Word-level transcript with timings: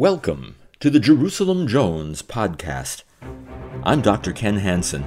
Welcome 0.00 0.56
to 0.78 0.88
the 0.88 0.98
Jerusalem 0.98 1.66
Jones 1.66 2.22
podcast. 2.22 3.02
I'm 3.82 4.00
Dr. 4.00 4.32
Ken 4.32 4.56
Hansen, 4.56 5.04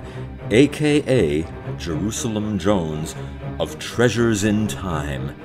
aka 0.51 1.47
Jerusalem 1.79 2.59
Jones 2.59 3.15
of 3.59 3.79
Treasures 3.79 4.43
in 4.43 4.67
Time. 4.67 5.35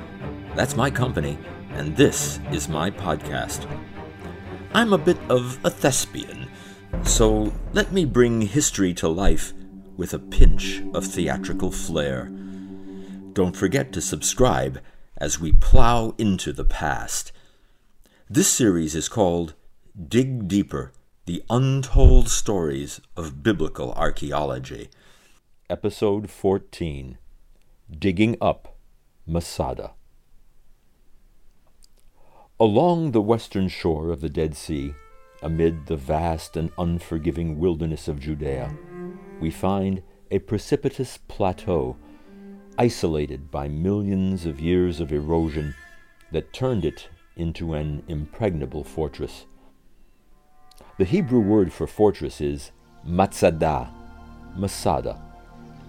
That's 0.55 0.77
my 0.77 0.91
company, 0.91 1.39
and 1.71 1.97
this 1.97 2.41
is 2.53 2.69
my 2.69 2.91
podcast. 2.91 3.67
I'm 4.75 4.93
a 4.93 4.99
bit 4.99 5.17
of 5.31 5.59
a 5.65 5.71
thespian, 5.71 6.51
so 7.03 7.55
let 7.73 7.91
me 7.91 8.05
bring 8.05 8.43
history 8.43 8.93
to 8.93 9.09
life 9.09 9.55
with 9.97 10.13
a 10.13 10.19
pinch 10.19 10.83
of 10.93 11.07
theatrical 11.07 11.71
flair. 11.71 12.31
Don't 13.33 13.57
forget 13.57 13.95
to 13.95 14.03
subscribe 14.03 14.83
as 15.17 15.41
we 15.41 15.53
plow 15.53 16.15
into 16.19 16.53
the 16.53 16.67
past. 16.67 17.33
This 18.31 18.49
series 18.49 18.95
is 18.95 19.09
called 19.09 19.55
Dig 19.99 20.49
Deeper 20.49 20.93
The 21.25 21.43
Untold 21.49 22.29
Stories 22.29 23.01
of 23.17 23.43
Biblical 23.43 23.95
Archaeology. 23.95 24.91
Episode 25.71 26.29
14 26.29 27.17
Digging 27.91 28.37
Up 28.39 28.77
Masada. 29.27 29.93
Along 32.61 33.13
the 33.13 33.23
western 33.23 33.69
shore 33.69 34.11
of 34.11 34.21
the 34.21 34.29
Dead 34.29 34.55
Sea, 34.55 34.93
amid 35.41 35.87
the 35.87 35.97
vast 35.97 36.55
and 36.55 36.71
unforgiving 36.77 37.59
wilderness 37.59 38.09
of 38.09 38.21
Judea, 38.21 38.77
we 39.41 39.51
find 39.51 40.03
a 40.31 40.41
precipitous 40.41 41.17
plateau, 41.29 41.97
isolated 42.77 43.51
by 43.51 43.69
millions 43.69 44.45
of 44.45 44.61
years 44.61 45.01
of 45.01 45.15
erosion 45.15 45.75
that 46.31 46.53
turned 46.53 46.85
it 46.85 47.09
into 47.39 47.75
an 47.75 48.03
impregnable 48.09 48.85
fortress. 48.85 49.47
The 50.99 51.05
Hebrew 51.05 51.41
word 51.41 51.73
for 51.73 51.87
fortress 51.87 52.41
is 52.41 52.73
Matzadah, 53.07 53.91
Masada, 54.57 55.21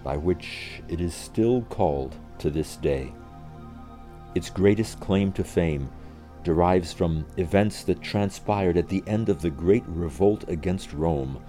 by 0.02 0.16
which 0.16 0.80
it 0.88 1.00
is 1.00 1.14
still 1.14 1.62
called 1.62 2.14
to 2.38 2.48
this 2.50 2.76
day. 2.76 3.12
Its 4.34 4.48
greatest 4.48 5.00
claim 5.00 5.32
to 5.32 5.44
fame 5.44 5.90
derives 6.44 6.92
from 6.92 7.26
events 7.36 7.82
that 7.84 8.00
transpired 8.00 8.76
at 8.76 8.88
the 8.88 9.02
end 9.06 9.28
of 9.28 9.42
the 9.42 9.50
Great 9.50 9.84
Revolt 9.86 10.48
against 10.48 10.92
Rome, 10.92 11.42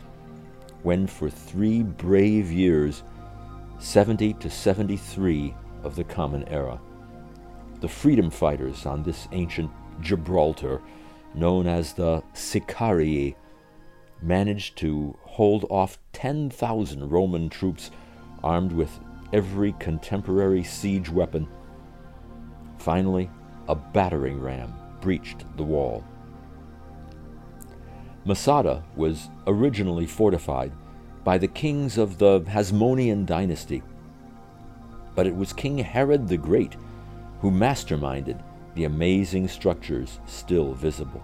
when 0.84 1.08
for 1.08 1.30
three 1.30 1.84
brave 1.84 2.52
years, 2.52 3.04
70 3.80 4.34
to 4.34 4.50
73 4.50 5.54
of 5.84 5.96
the 5.96 6.04
Common 6.04 6.48
Era, 6.48 6.80
the 7.80 7.88
freedom 7.88 8.30
fighters 8.30 8.86
on 8.86 9.04
this 9.04 9.28
ancient 9.32 9.72
Gibraltar, 10.02 10.82
known 11.34 11.68
as 11.68 11.94
the 11.94 12.24
Sicarii, 12.34 13.36
managed 14.22 14.78
to 14.78 15.18
hold 15.24 15.66
off 15.70 15.98
10,000 16.14 17.10
Roman 17.10 17.50
troops 17.50 17.92
armed 18.44 18.72
with 18.72 19.00
every 19.34 19.74
contemporary 19.74 20.64
siege 20.64 21.10
weapon. 21.10 21.48
Finally, 22.78 23.30
a 23.68 23.76
battering 23.76 24.42
ram 24.42 24.74
breached 25.00 25.46
the 25.58 25.64
wall. 25.64 26.04
Masada 28.26 28.84
was 28.96 29.30
originally 29.48 30.06
fortified 30.06 30.72
by 31.24 31.38
the 31.38 31.48
kings 31.48 31.98
of 31.98 32.18
the 32.18 32.42
Hasmonean 32.42 33.26
dynasty, 33.26 33.82
but 35.16 35.26
it 35.26 35.36
was 35.36 35.54
King 35.54 35.78
Herod 35.80 36.28
the 36.28 36.38
Great 36.38 36.76
who 37.40 37.52
masterminded 37.52 38.42
the 38.76 38.86
amazing 38.86 39.48
structures 39.48 40.20
still 40.26 40.74
visible. 40.74 41.24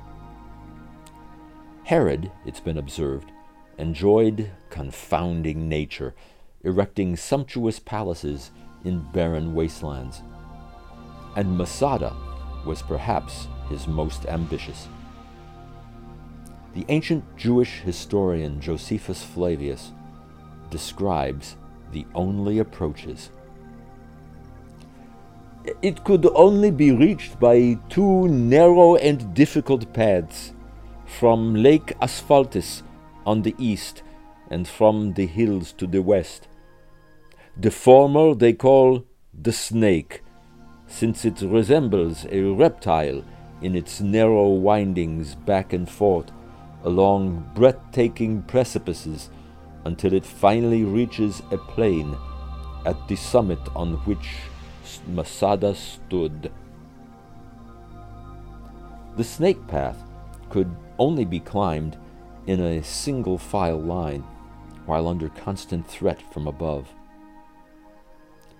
Herod, 1.84 2.32
it's 2.46 2.60
been 2.60 2.78
observed, 2.78 3.32
enjoyed 3.78 4.52
confounding 4.70 5.70
nature, 5.70 6.14
erecting 6.64 7.16
sumptuous 7.16 7.80
palaces 7.80 8.52
in 8.84 9.00
barren 9.14 9.54
wastelands. 9.54 10.22
And 11.36 11.58
Masada 11.58 12.16
was 12.66 12.82
perhaps 12.82 13.48
his 13.70 13.88
most 13.88 14.26
ambitious. 14.26 14.88
The 16.74 16.86
ancient 16.90 17.24
Jewish 17.38 17.80
historian 17.80 18.60
Josephus 18.60 19.24
Flavius 19.24 19.94
describes 20.70 21.56
the 21.92 22.06
only 22.14 22.60
approaches 22.60 23.30
it 25.82 26.04
could 26.04 26.26
only 26.34 26.72
be 26.72 26.92
reached 26.92 27.40
by 27.40 27.78
two 27.90 28.28
narrow 28.28 28.96
and 28.96 29.34
difficult 29.34 29.92
paths 29.94 30.54
from 31.06 31.56
Lake 31.56 31.94
Asphaltis 32.02 32.84
on 33.26 33.42
the 33.42 33.56
east 33.58 34.04
and 34.50 34.68
from 34.68 35.14
the 35.14 35.26
hills 35.26 35.74
to 35.74 35.88
the 35.88 36.02
west. 36.02 36.48
The 37.58 37.72
former 37.72 38.34
they 38.34 38.54
call 38.54 39.06
the 39.34 39.52
snake, 39.52 40.24
since 40.88 41.26
it 41.26 41.42
resembles 41.42 42.26
a 42.32 42.42
reptile 42.42 43.24
in 43.62 43.76
its 43.76 44.00
narrow 44.02 44.50
windings 44.50 45.36
back 45.36 45.74
and 45.74 45.90
forth 45.90 46.32
along 46.84 47.50
breathtaking 47.56 48.44
precipices 48.44 49.30
until 49.86 50.14
it 50.14 50.26
finally 50.26 50.84
reaches 50.84 51.42
a 51.52 51.58
plain 51.58 52.16
at 52.86 53.08
the 53.08 53.16
summit 53.16 53.60
on 53.76 53.94
which 54.06 54.28
Masada 55.08 55.76
stood. 55.76 56.52
The 59.16 59.24
snake 59.24 59.68
path 59.68 59.98
could 60.50 60.76
only 61.00 61.26
be 61.26 61.40
climbed 61.40 61.98
in 62.46 62.62
a 62.62 62.84
single 62.84 63.38
file 63.38 63.82
line 63.82 64.24
while 64.86 65.08
under 65.08 65.30
constant 65.30 65.88
threat 65.88 66.22
from 66.32 66.48
above. 66.48 66.88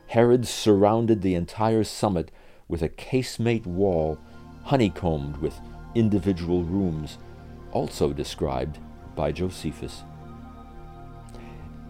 Herod 0.08 0.48
surrounded 0.48 1.22
the 1.22 1.36
entire 1.36 1.84
summit 1.84 2.32
with 2.68 2.82
a 2.82 2.90
casemate 2.90 3.66
wall 3.66 4.18
honeycombed 4.64 5.38
with 5.38 5.60
individual 5.96 6.64
rooms, 6.64 7.18
also 7.72 8.14
described 8.14 8.80
by 9.16 9.32
Josephus. 9.32 10.04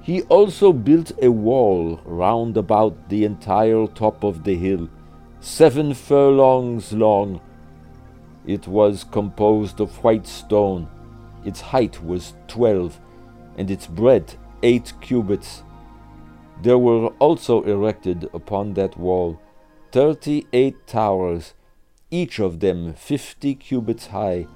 He 0.08 0.22
also 0.30 0.72
built 0.72 1.12
a 1.22 1.30
wall 1.30 2.00
round 2.06 2.56
about 2.56 3.10
the 3.10 3.26
entire 3.26 3.88
top 3.88 4.24
of 4.24 4.46
the 4.46 4.56
hill, 4.56 4.88
seven 5.42 5.94
furlongs 5.94 6.94
long. 6.94 7.42
It 8.46 8.70
was 8.70 9.04
composed 9.04 9.82
of 9.82 10.02
white 10.06 10.26
stone. 10.26 10.88
Its 11.44 11.60
height 11.60 12.02
was 12.02 12.36
twelve, 12.48 13.02
and 13.58 13.70
its 13.70 13.86
breadth 13.86 14.38
eight 14.64 14.94
cubits. 15.02 15.64
There 16.62 16.80
were 16.80 17.08
also 17.20 17.64
erected 17.64 18.30
upon 18.34 18.76
that 18.76 18.98
wall 18.98 19.38
thirty 19.92 20.48
eight 20.54 20.88
towers, 20.88 21.54
each 22.12 22.40
of 22.40 22.62
them 22.62 22.94
fifty 22.94 23.56
cubits 23.56 24.08
high, 24.08 24.48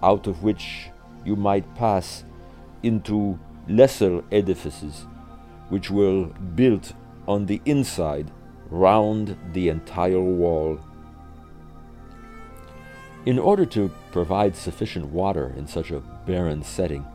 out 0.00 0.28
of 0.28 0.44
which 0.44 0.90
you 1.24 1.34
might 1.34 1.74
pass 1.74 2.22
into 2.84 3.36
lesser 3.70 4.22
edifices 4.32 5.06
which 5.68 5.90
were 5.90 6.24
built 6.54 6.92
on 7.28 7.46
the 7.46 7.60
inside 7.64 8.30
round 8.68 9.36
the 9.52 9.68
entire 9.68 10.20
wall. 10.20 10.78
In 13.26 13.38
order 13.38 13.66
to 13.66 13.90
provide 14.12 14.56
sufficient 14.56 15.06
water 15.06 15.54
in 15.56 15.66
such 15.66 15.90
a 15.90 16.00
barren 16.26 16.62
setting, 16.62 17.06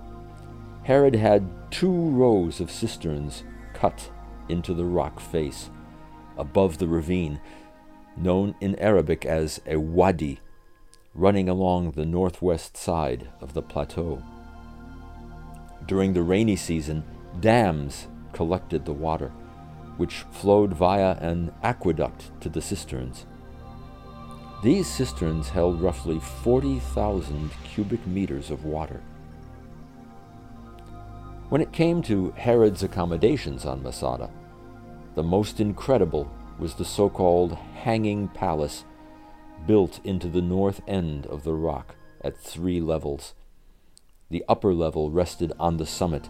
Herod 0.83 1.15
had 1.15 1.49
two 1.71 1.91
rows 2.11 2.59
of 2.59 2.71
cisterns 2.71 3.43
cut 3.73 4.09
into 4.47 4.73
the 4.73 4.85
rock 4.85 5.19
face 5.19 5.69
above 6.37 6.77
the 6.77 6.87
ravine, 6.87 7.41
known 8.15 8.55
in 8.61 8.75
Arabic 8.75 9.25
as 9.25 9.59
a 9.65 9.77
wadi, 9.77 10.39
running 11.13 11.49
along 11.49 11.91
the 11.91 12.05
northwest 12.05 12.77
side 12.77 13.29
of 13.41 13.53
the 13.53 13.61
plateau. 13.61 14.21
During 15.87 16.13
the 16.13 16.23
rainy 16.23 16.55
season, 16.55 17.03
dams 17.39 18.07
collected 18.33 18.85
the 18.85 18.93
water, 18.93 19.31
which 19.97 20.25
flowed 20.31 20.73
via 20.73 21.17
an 21.19 21.53
aqueduct 21.63 22.31
to 22.41 22.49
the 22.49 22.61
cisterns. 22.61 23.25
These 24.63 24.87
cisterns 24.87 25.49
held 25.49 25.81
roughly 25.81 26.19
40,000 26.19 27.51
cubic 27.63 28.05
meters 28.07 28.49
of 28.49 28.65
water. 28.65 29.01
When 31.49 31.61
it 31.61 31.71
came 31.71 32.01
to 32.03 32.31
Herod's 32.31 32.81
accommodations 32.81 33.65
on 33.65 33.83
Masada, 33.83 34.31
the 35.13 35.23
most 35.23 35.59
incredible 35.59 36.29
was 36.57 36.73
the 36.73 36.85
so 36.85 37.09
called 37.09 37.53
Hanging 37.75 38.27
Palace, 38.29 38.85
built 39.67 39.99
into 40.03 40.27
the 40.27 40.41
north 40.41 40.81
end 40.87 41.27
of 41.27 41.43
the 41.43 41.53
rock 41.53 41.95
at 42.21 42.35
three 42.35 42.81
levels. 42.81 43.35
The 44.29 44.43
upper 44.49 44.73
level 44.73 45.11
rested 45.11 45.53
on 45.59 45.77
the 45.77 45.85
summit, 45.85 46.29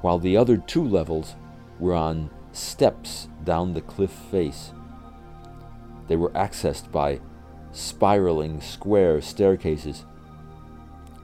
while 0.00 0.18
the 0.18 0.36
other 0.36 0.56
two 0.56 0.82
levels 0.84 1.36
were 1.78 1.94
on 1.94 2.30
steps 2.52 3.28
down 3.44 3.72
the 3.72 3.80
cliff 3.80 4.10
face. 4.10 4.72
They 6.08 6.16
were 6.16 6.30
accessed 6.30 6.90
by 6.92 7.20
spiraling 7.72 8.60
square 8.60 9.20
staircases, 9.20 10.04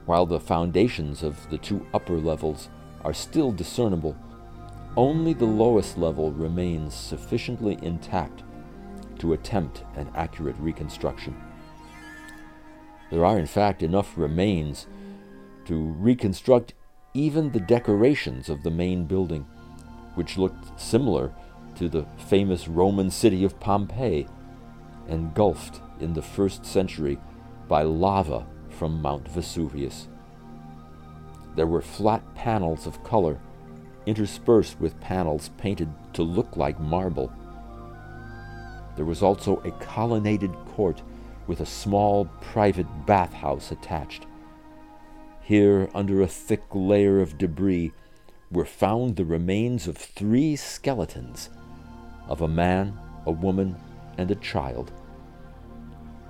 While 0.05 0.25
the 0.25 0.39
foundations 0.39 1.23
of 1.23 1.49
the 1.49 1.57
two 1.57 1.85
upper 1.93 2.17
levels 2.17 2.69
are 3.03 3.13
still 3.13 3.51
discernible, 3.51 4.15
only 4.97 5.33
the 5.33 5.45
lowest 5.45 5.97
level 5.97 6.31
remains 6.31 6.93
sufficiently 6.93 7.77
intact 7.81 8.43
to 9.19 9.33
attempt 9.33 9.83
an 9.95 10.09
accurate 10.15 10.57
reconstruction. 10.59 11.35
There 13.09 13.23
are, 13.23 13.37
in 13.37 13.45
fact, 13.45 13.83
enough 13.83 14.17
remains 14.17 14.87
to 15.71 15.95
reconstruct 15.99 16.73
even 17.13 17.49
the 17.49 17.59
decorations 17.61 18.49
of 18.49 18.61
the 18.61 18.69
main 18.69 19.05
building, 19.05 19.45
which 20.15 20.37
looked 20.37 20.77
similar 20.77 21.31
to 21.75 21.87
the 21.87 22.05
famous 22.27 22.67
Roman 22.67 23.09
city 23.09 23.45
of 23.45 23.57
Pompeii, 23.61 24.27
engulfed 25.07 25.79
in 26.01 26.11
the 26.11 26.21
first 26.21 26.65
century 26.65 27.17
by 27.69 27.83
lava 27.83 28.45
from 28.67 29.01
Mount 29.01 29.29
Vesuvius. 29.29 30.09
There 31.55 31.67
were 31.67 31.81
flat 31.81 32.21
panels 32.35 32.85
of 32.85 33.01
color 33.05 33.39
interspersed 34.05 34.77
with 34.81 34.99
panels 34.99 35.51
painted 35.57 35.87
to 36.11 36.21
look 36.21 36.57
like 36.57 36.81
marble. 36.81 37.31
There 38.97 39.05
was 39.05 39.23
also 39.23 39.61
a 39.63 39.71
colonnaded 39.71 40.51
court 40.75 41.01
with 41.47 41.61
a 41.61 41.65
small 41.65 42.25
private 42.41 42.87
bathhouse 43.05 43.71
attached. 43.71 44.25
Here, 45.51 45.89
under 45.93 46.21
a 46.21 46.27
thick 46.27 46.63
layer 46.73 47.19
of 47.19 47.37
debris, 47.37 47.91
were 48.49 48.63
found 48.63 49.17
the 49.17 49.25
remains 49.25 49.85
of 49.85 49.97
three 49.97 50.55
skeletons 50.55 51.49
of 52.29 52.39
a 52.39 52.47
man, 52.47 52.97
a 53.25 53.31
woman, 53.31 53.75
and 54.17 54.31
a 54.31 54.35
child. 54.35 54.93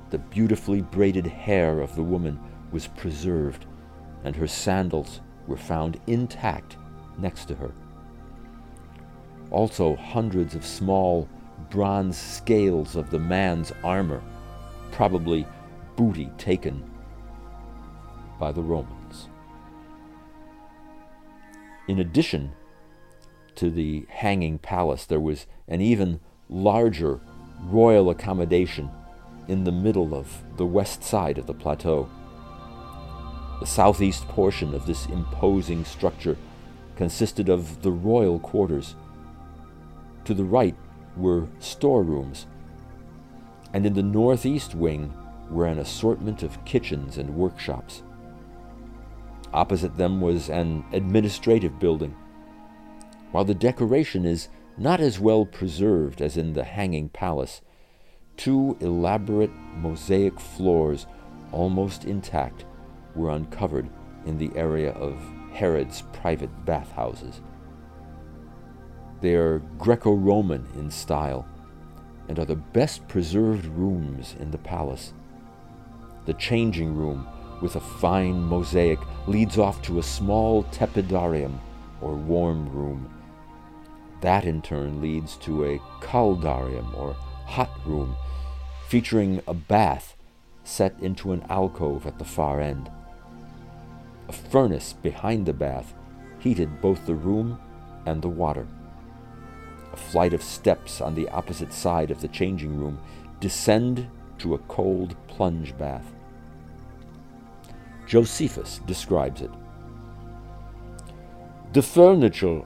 The 0.10 0.18
beautifully 0.18 0.82
braided 0.82 1.28
hair 1.28 1.82
of 1.82 1.96
the 1.96 2.02
woman 2.02 2.40
was 2.72 2.88
preserved, 2.88 3.68
and 4.24 4.36
her 4.36 4.48
sandals 4.48 5.22
were 5.46 5.56
found 5.56 6.02
intact 6.08 6.78
next 7.20 7.46
to 7.50 7.54
her. 7.54 7.74
Also, 9.52 9.96
hundreds 9.98 10.56
of 10.56 10.66
small 10.66 11.30
bronze 11.70 12.18
scales 12.18 12.96
of 12.96 13.12
the 13.12 13.20
man's 13.20 13.72
armor, 13.84 14.24
probably 14.92 15.46
booty 15.96 16.32
taken 16.40 16.84
by 18.40 18.52
the 18.52 18.64
Romans. 18.64 19.00
In 21.92 22.00
addition 22.00 22.54
to 23.56 23.70
the 23.70 24.06
hanging 24.08 24.60
palace, 24.60 25.04
there 25.04 25.20
was 25.20 25.46
an 25.68 25.82
even 25.82 26.22
larger 26.48 27.20
royal 27.64 28.10
accommodation 28.10 28.90
in 29.50 29.66
the 29.66 29.74
middle 29.74 30.16
of 30.16 30.42
the 30.56 30.66
west 30.66 31.04
side 31.04 31.38
of 31.38 31.48
the 31.48 31.54
plateau. 31.54 32.10
The 33.60 33.66
southeast 33.66 34.26
portion 34.30 34.74
of 34.74 34.86
this 34.86 35.06
imposing 35.08 35.84
structure 35.84 36.38
consisted 36.96 37.50
of 37.50 37.82
the 37.82 37.92
royal 37.92 38.40
quarters. 38.40 38.96
To 40.24 40.34
the 40.34 40.46
right 40.46 40.78
were 41.18 41.50
storerooms, 41.60 42.48
and 43.74 43.86
in 43.86 43.96
the 43.96 44.02
northeast 44.02 44.76
wing 44.76 45.14
were 45.50 45.66
an 45.66 45.80
assortment 45.80 46.42
of 46.42 46.64
kitchens 46.64 47.18
and 47.18 47.36
workshops. 47.36 48.02
Opposite 49.53 49.98
them 49.98 50.21
was 50.21 50.50
an 50.50 50.86
administrative 50.94 51.80
building. 51.80 52.15
While 53.31 53.45
the 53.45 53.53
decoration 53.53 54.25
is 54.25 54.50
not 54.77 55.00
as 55.00 55.19
well 55.19 55.45
preserved 55.45 56.21
as 56.21 56.38
in 56.38 56.53
the 56.53 56.63
Hanging 56.63 57.09
Palace, 57.09 57.62
two 58.38 58.77
elaborate 58.80 59.51
mosaic 59.75 60.39
floors, 60.39 61.06
almost 61.51 62.06
intact, 62.06 62.65
were 63.15 63.30
uncovered 63.30 63.89
in 64.25 64.38
the 64.38 64.51
area 64.56 64.92
of 64.94 65.21
Herod's 65.53 66.03
private 66.13 66.65
bathhouses. 66.65 67.42
They 69.19 69.36
are 69.36 69.59
Greco 69.77 70.13
Roman 70.13 70.65
in 70.75 70.89
style 70.89 71.45
and 72.27 72.39
are 72.39 72.45
the 72.45 72.56
best 72.56 73.07
preserved 73.07 73.65
rooms 73.65 74.36
in 74.39 74.51
the 74.51 74.57
palace. 74.57 75.13
The 76.25 76.33
changing 76.36 76.95
room, 76.95 77.27
with 77.62 77.75
a 77.75 77.80
fine 77.80 78.42
mosaic, 78.42 79.00
leads 79.28 79.58
off 79.58 79.81
to 79.84 80.00
a 80.00 80.04
small 80.04 80.63
tepidarium, 80.66 81.60
or 82.02 82.16
warm 82.16 82.69
room. 82.72 83.13
That 84.22 84.46
in 84.46 84.62
turn 84.62 85.02
leads 85.02 85.36
to 85.38 85.66
a 85.66 85.80
caldarium, 86.00 86.96
or 86.98 87.13
hot 87.46 87.72
room, 87.86 88.16
featuring 88.88 89.42
a 89.48 89.54
bath 89.54 90.16
set 90.63 90.96
into 91.02 91.31
an 91.31 91.44
alcove 91.50 92.06
at 92.06 92.19
the 92.19 92.25
far 92.25 92.62
end. 92.62 92.90
A 94.28 94.34
furnace 94.34 94.94
behind 94.94 95.46
the 95.46 95.54
bath 95.54 95.94
heated 96.40 96.81
both 96.81 97.06
the 97.06 97.16
room 97.16 97.60
and 98.06 98.22
the 98.22 98.30
water. 98.30 98.68
A 99.94 99.98
flight 99.98 100.34
of 100.34 100.42
steps 100.42 101.02
on 101.02 101.16
the 101.16 101.28
opposite 101.30 101.74
side 101.74 102.12
of 102.12 102.22
the 102.22 102.28
changing 102.28 102.78
room 102.80 103.00
descend 103.40 104.08
to 104.38 104.54
a 104.54 104.60
cold 104.60 105.16
plunge 105.28 105.78
bath. 105.78 106.13
Josephus 108.12 108.81
describes 108.86 109.40
it. 109.40 109.52
The 111.72 111.81
furniture 111.81 112.62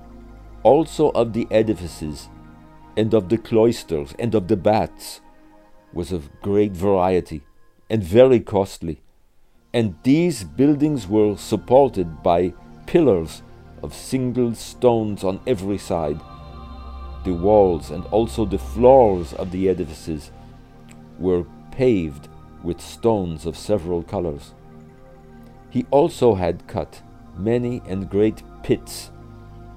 also 0.63 1.09
of 1.11 1.33
the 1.33 1.47
edifices 1.51 2.29
and 2.97 3.13
of 3.13 3.29
the 3.29 3.37
cloisters 3.37 4.15
and 4.17 4.33
of 4.33 4.47
the 4.47 4.57
baths 4.57 5.21
was 5.93 6.11
of 6.11 6.31
great 6.41 6.71
variety 6.71 7.43
and 7.91 8.03
very 8.03 8.39
costly 8.39 9.03
and 9.71 9.93
these 10.01 10.43
buildings 10.43 11.07
were 11.07 11.37
supported 11.37 12.23
by 12.23 12.51
pillars 12.87 13.43
of 13.83 13.93
single 13.93 14.55
stones 14.55 15.23
on 15.23 15.39
every 15.45 15.77
side. 15.77 16.19
The 17.23 17.35
walls 17.35 17.91
and 17.91 18.03
also 18.05 18.45
the 18.45 18.57
floors 18.57 19.33
of 19.33 19.51
the 19.51 19.69
edifices 19.69 20.31
were 21.19 21.45
paved 21.69 22.29
with 22.63 22.81
stones 22.81 23.45
of 23.45 23.55
several 23.55 24.01
colors. 24.01 24.55
He 25.75 25.85
also 25.91 26.35
had 26.35 26.67
cut 26.67 27.01
many 27.35 27.81
and 27.85 28.09
great 28.09 28.41
pits 28.63 29.11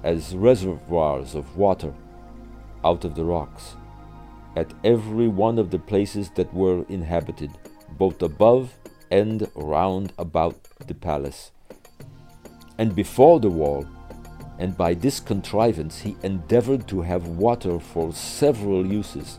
as 0.01 0.33
reservoirs 0.33 1.35
of 1.35 1.57
water 1.57 1.93
out 2.85 3.03
of 3.03 3.15
the 3.15 3.25
rocks 3.25 3.75
at 4.55 4.73
every 4.85 5.27
one 5.27 5.59
of 5.59 5.71
the 5.71 5.77
places 5.77 6.29
that 6.35 6.53
were 6.53 6.85
inhabited, 6.87 7.51
both 7.97 8.21
above 8.21 8.75
and 9.11 9.51
round 9.55 10.13
about 10.17 10.55
the 10.87 10.95
palace. 10.95 11.51
And 12.77 12.95
before 12.95 13.41
the 13.41 13.49
wall, 13.49 13.85
and 14.57 14.77
by 14.77 14.93
this 14.93 15.19
contrivance 15.19 15.99
he 15.99 16.15
endeavored 16.23 16.87
to 16.87 17.01
have 17.01 17.27
water 17.27 17.77
for 17.77 18.13
several 18.13 18.85
uses, 18.85 19.37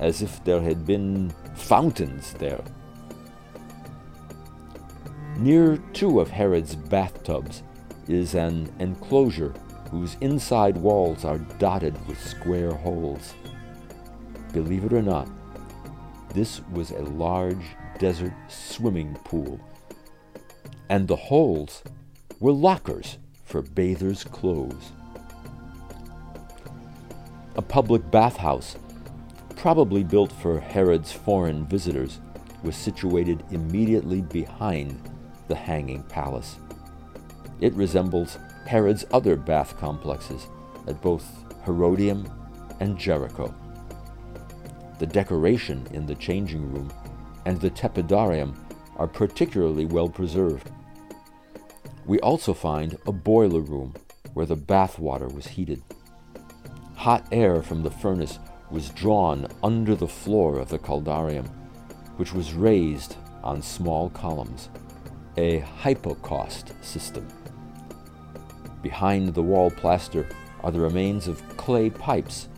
as 0.00 0.22
if 0.22 0.42
there 0.44 0.62
had 0.62 0.86
been 0.86 1.28
fountains 1.54 2.32
there. 2.38 2.64
Near 5.36 5.78
two 5.92 6.20
of 6.20 6.30
Herod's 6.30 6.76
bathtubs 6.76 7.64
is 8.06 8.34
an 8.34 8.72
enclosure 8.78 9.52
whose 9.90 10.16
inside 10.20 10.76
walls 10.76 11.24
are 11.24 11.38
dotted 11.38 11.94
with 12.06 12.20
square 12.20 12.72
holes. 12.72 13.34
Believe 14.52 14.84
it 14.84 14.92
or 14.92 15.02
not, 15.02 15.28
this 16.32 16.60
was 16.70 16.92
a 16.92 17.02
large 17.02 17.64
desert 17.98 18.32
swimming 18.48 19.14
pool, 19.24 19.58
and 20.88 21.08
the 21.08 21.16
holes 21.16 21.82
were 22.38 22.52
lockers 22.52 23.18
for 23.44 23.60
bathers' 23.60 24.22
clothes. 24.22 24.92
A 27.56 27.62
public 27.62 28.08
bathhouse, 28.12 28.76
probably 29.56 30.04
built 30.04 30.30
for 30.30 30.60
Herod's 30.60 31.12
foreign 31.12 31.66
visitors, 31.66 32.20
was 32.62 32.76
situated 32.76 33.44
immediately 33.50 34.22
behind 34.22 35.10
the 35.48 35.54
hanging 35.54 36.02
palace. 36.04 36.56
It 37.60 37.72
resembles 37.74 38.38
Herod's 38.66 39.04
other 39.12 39.36
bath 39.36 39.78
complexes 39.78 40.46
at 40.86 41.00
both 41.00 41.26
Herodium 41.64 42.30
and 42.80 42.98
Jericho. 42.98 43.54
The 44.98 45.06
decoration 45.06 45.86
in 45.92 46.06
the 46.06 46.14
changing 46.14 46.72
room 46.72 46.92
and 47.46 47.60
the 47.60 47.70
tepidarium 47.70 48.54
are 48.96 49.06
particularly 49.06 49.84
well 49.84 50.08
preserved. 50.08 50.70
We 52.06 52.20
also 52.20 52.52
find 52.54 52.98
a 53.06 53.12
boiler 53.12 53.60
room 53.60 53.94
where 54.34 54.46
the 54.46 54.56
bath 54.56 54.98
water 54.98 55.28
was 55.28 55.46
heated. 55.46 55.82
Hot 56.96 57.26
air 57.32 57.62
from 57.62 57.82
the 57.82 57.90
furnace 57.90 58.38
was 58.70 58.90
drawn 58.90 59.46
under 59.62 59.94
the 59.94 60.08
floor 60.08 60.58
of 60.58 60.68
the 60.68 60.78
caldarium, 60.78 61.48
which 62.16 62.32
was 62.32 62.54
raised 62.54 63.16
on 63.42 63.62
small 63.62 64.10
columns, 64.10 64.68
a 65.36 65.60
hypocaust 65.60 66.72
system. 66.82 67.26
Behind 68.82 69.34
the 69.34 69.42
wall 69.42 69.70
plaster 69.70 70.28
are 70.62 70.70
the 70.70 70.80
remains 70.80 71.28
of 71.28 71.42
clay 71.56 71.90
pipes, 71.90 72.48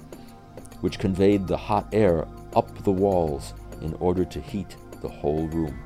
which 0.80 0.98
conveyed 0.98 1.46
the 1.46 1.56
hot 1.56 1.86
air 1.92 2.26
up 2.54 2.84
the 2.84 2.92
walls 2.92 3.54
in 3.82 3.94
order 3.94 4.24
to 4.24 4.40
heat 4.40 4.76
the 5.02 5.08
whole 5.08 5.46
room. 5.48 5.78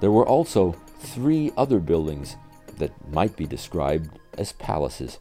There 0.00 0.10
were 0.10 0.26
also 0.26 0.72
three 0.98 1.52
other 1.56 1.78
buildings 1.78 2.36
that 2.78 2.92
might 3.12 3.36
be 3.36 3.46
described 3.46 4.18
as 4.38 4.52
palaces, 4.52 5.18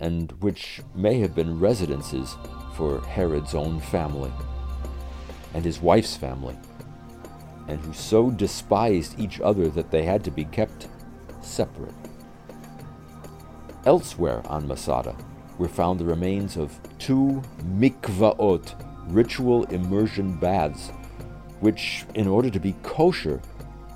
and 0.00 0.32
which 0.40 0.80
may 0.94 1.20
have 1.20 1.34
been 1.34 1.60
residences 1.60 2.36
for 2.74 3.00
Herod's 3.02 3.54
own 3.54 3.80
family 3.80 4.32
and 5.54 5.64
his 5.64 5.80
wife's 5.80 6.16
family, 6.16 6.56
and 7.68 7.78
who 7.80 7.92
so 7.92 8.30
despised 8.30 9.18
each 9.20 9.40
other 9.40 9.68
that 9.68 9.90
they 9.90 10.04
had 10.04 10.24
to 10.24 10.30
be 10.30 10.44
kept 10.44 10.88
separate. 11.42 11.94
Elsewhere 13.84 14.42
on 14.46 14.66
Masada 14.66 15.14
were 15.58 15.68
found 15.68 16.00
the 16.00 16.04
remains 16.04 16.56
of 16.56 16.78
two 16.98 17.42
mikvaot, 17.62 18.74
ritual 19.08 19.64
immersion 19.64 20.36
baths, 20.38 20.90
which, 21.60 22.04
in 22.14 22.26
order 22.26 22.50
to 22.50 22.60
be 22.60 22.74
kosher, 22.82 23.40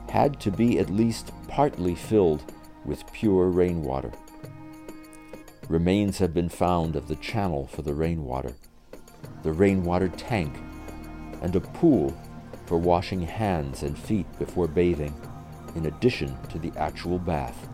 had 0.09 0.38
to 0.41 0.50
be 0.50 0.79
at 0.79 0.91
least 0.91 1.33
partly 1.49 1.95
filled 1.95 2.43
with 2.85 3.11
pure 3.12 3.49
rainwater. 3.49 4.12
Remains 5.69 6.19
have 6.19 6.35
been 6.35 6.49
found 6.49 6.97
of 6.97 7.09
the 7.09 7.17
channel 7.17 7.67
for 7.69 7.83
the 7.83 7.95
rainwater, 7.95 8.55
the 9.43 9.52
rainwater 9.52 10.09
tank, 10.09 10.55
and 11.41 11.55
a 11.57 11.61
pool 11.61 12.17
for 12.66 12.78
washing 12.78 13.23
hands 13.23 13.83
and 13.83 13.99
feet 13.99 14.26
before 14.38 14.69
bathing, 14.69 15.14
in 15.75 15.87
addition 15.87 16.37
to 16.49 16.59
the 16.59 16.73
actual 16.76 17.19
bath. 17.19 17.69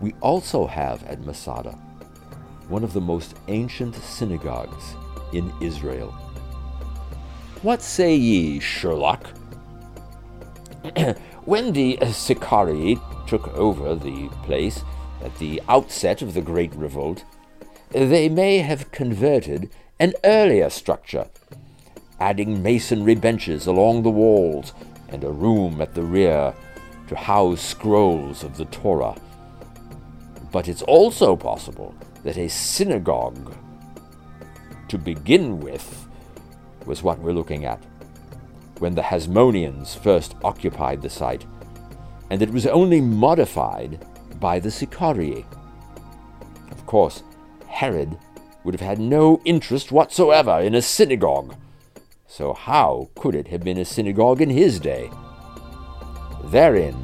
We 0.00 0.14
also 0.20 0.66
have 0.66 1.02
at 1.04 1.24
Masada 1.24 1.72
one 2.68 2.84
of 2.84 2.92
the 2.92 3.00
most 3.00 3.36
ancient 3.48 3.94
synagogues 3.96 4.94
in 5.32 5.52
Israel. 5.60 6.12
What 7.62 7.82
say 7.82 8.14
ye, 8.14 8.60
Sherlock? 8.60 9.26
when 11.44 11.72
the 11.72 11.98
Sicarii 12.12 12.98
took 13.26 13.48
over 13.48 13.94
the 13.94 14.28
place 14.44 14.82
at 15.22 15.36
the 15.38 15.60
outset 15.68 16.22
of 16.22 16.32
the 16.32 16.40
Great 16.40 16.74
Revolt, 16.74 17.24
they 17.90 18.28
may 18.28 18.58
have 18.58 18.90
converted 18.92 19.68
an 19.98 20.14
earlier 20.24 20.70
structure, 20.70 21.28
adding 22.20 22.62
masonry 22.62 23.14
benches 23.14 23.66
along 23.66 24.02
the 24.02 24.10
walls 24.10 24.72
and 25.08 25.24
a 25.24 25.30
room 25.30 25.80
at 25.80 25.94
the 25.94 26.02
rear 26.02 26.54
to 27.08 27.16
house 27.16 27.60
scrolls 27.60 28.44
of 28.44 28.56
the 28.56 28.66
Torah. 28.66 29.16
But 30.52 30.68
it's 30.68 30.82
also 30.82 31.34
possible 31.34 31.94
that 32.22 32.36
a 32.36 32.48
synagogue, 32.48 33.54
to 34.88 34.98
begin 34.98 35.60
with, 35.60 36.06
was 36.86 37.02
what 37.02 37.18
we're 37.20 37.32
looking 37.32 37.64
at 37.64 37.82
when 38.78 38.94
the 38.94 39.02
Hasmoneans 39.02 39.98
first 39.98 40.34
occupied 40.42 41.02
the 41.02 41.10
site, 41.10 41.44
and 42.30 42.42
it 42.42 42.50
was 42.50 42.66
only 42.66 43.00
modified 43.00 44.04
by 44.40 44.58
the 44.58 44.70
Sicarii. 44.70 45.44
Of 46.70 46.86
course, 46.86 47.22
Herod 47.66 48.16
would 48.64 48.74
have 48.74 48.80
had 48.80 48.98
no 48.98 49.40
interest 49.44 49.92
whatsoever 49.92 50.60
in 50.60 50.74
a 50.74 50.82
synagogue, 50.82 51.54
so 52.30 52.54
how 52.54 53.10
could 53.16 53.34
it 53.34 53.48
have 53.48 53.64
been 53.64 53.78
a 53.78 53.84
synagogue 53.84 54.40
in 54.40 54.48
his 54.48 54.78
day? 54.78 55.10
Therein 56.44 56.96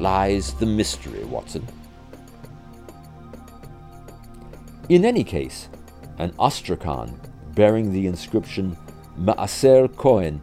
lies 0.00 0.54
the 0.54 0.66
mystery, 0.66 1.22
Watson. 1.22 1.64
In 4.88 5.04
any 5.04 5.22
case, 5.22 5.68
an 6.18 6.32
ostracon 6.32 7.16
bearing 7.54 7.92
the 7.92 8.08
inscription 8.08 8.76
Maaser 9.16 9.86
Cohen 9.94 10.40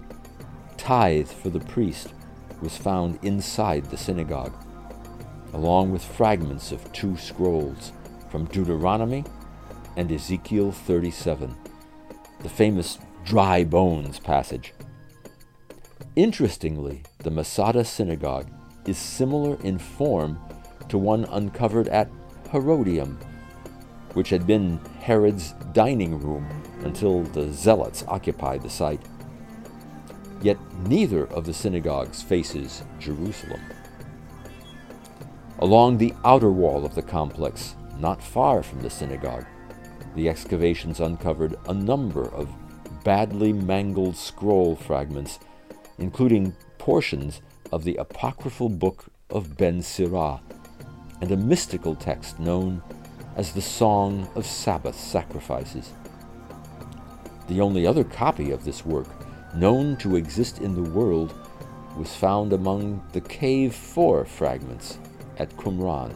tithe 0.77 1.27
for 1.27 1.49
the 1.49 1.59
priest 1.59 2.13
was 2.61 2.77
found 2.77 3.19
inside 3.21 3.83
the 3.85 3.97
synagogue, 3.97 4.53
along 5.51 5.91
with 5.91 6.01
fragments 6.01 6.71
of 6.71 6.89
two 6.93 7.17
scrolls 7.17 7.91
from 8.29 8.45
Deuteronomy 8.45 9.25
and 9.97 10.09
Ezekiel 10.09 10.71
37, 10.71 11.53
the 12.39 12.49
famous 12.49 12.99
dry 13.29 13.63
bones 13.63 14.17
passage. 14.17 14.73
Interestingly, 16.15 17.03
the 17.19 17.29
Masada 17.29 17.85
synagogue 17.85 18.47
is 18.87 18.97
similar 18.97 19.55
in 19.61 19.77
form 19.77 20.39
to 20.87 20.97
one 20.97 21.25
uncovered 21.25 21.87
at 21.89 22.09
Herodium, 22.51 23.19
which 24.15 24.29
had 24.29 24.47
been 24.47 24.79
Herod's 24.99 25.53
dining 25.73 26.19
room 26.19 26.43
until 26.79 27.21
the 27.21 27.53
Zealots 27.53 28.03
occupied 28.07 28.63
the 28.63 28.69
site. 28.69 29.03
Yet 30.41 30.57
neither 30.87 31.27
of 31.27 31.45
the 31.45 31.53
synagogues 31.53 32.23
faces 32.23 32.81
Jerusalem. 32.97 33.61
Along 35.59 35.99
the 35.99 36.15
outer 36.25 36.49
wall 36.49 36.83
of 36.83 36.95
the 36.95 37.03
complex, 37.03 37.75
not 37.99 38.23
far 38.23 38.63
from 38.63 38.81
the 38.81 38.89
synagogue, 38.89 39.45
the 40.15 40.27
excavations 40.27 40.99
uncovered 40.99 41.55
a 41.67 41.73
number 41.75 42.27
of 42.33 42.49
badly 43.09 43.51
mangled 43.51 44.15
scroll 44.15 44.75
fragments, 44.75 45.39
including 45.97 46.55
portions 46.77 47.41
of 47.71 47.83
the 47.83 47.95
apocryphal 47.95 48.69
book 48.69 49.05
of 49.31 49.57
Ben 49.57 49.79
Sirah 49.79 50.39
and 51.19 51.31
a 51.31 51.35
mystical 51.35 51.95
text 51.95 52.39
known 52.39 52.83
as 53.35 53.51
the 53.51 53.63
Song 53.63 54.29
of 54.35 54.45
Sabbath 54.45 54.93
Sacrifices. 54.93 55.91
The 57.47 57.59
only 57.59 57.87
other 57.87 58.03
copy 58.03 58.51
of 58.51 58.63
this 58.63 58.85
work 58.85 59.07
known 59.55 59.97
to 59.97 60.15
exist 60.15 60.59
in 60.59 60.75
the 60.75 60.91
world 60.91 61.33
was 61.97 62.15
found 62.15 62.53
among 62.53 63.03
the 63.13 63.21
Cave 63.21 63.73
4 63.73 64.23
fragments 64.25 64.99
at 65.39 65.49
Qumran. 65.57 66.13